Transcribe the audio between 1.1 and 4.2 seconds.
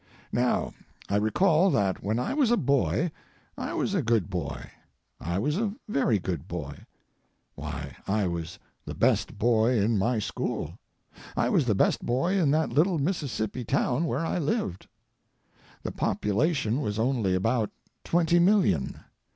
recall that when I was a boy I was a